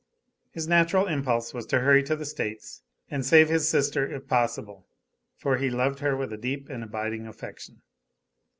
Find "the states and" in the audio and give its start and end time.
2.15-3.23